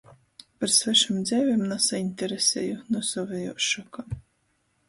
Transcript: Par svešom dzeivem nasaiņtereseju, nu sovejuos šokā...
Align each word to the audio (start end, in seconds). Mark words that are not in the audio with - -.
Par 0.63 0.71
svešom 0.75 1.19
dzeivem 1.27 1.61
nasaiņtereseju, 1.73 2.81
nu 2.95 3.03
sovejuos 3.13 3.69
šokā... 3.75 4.09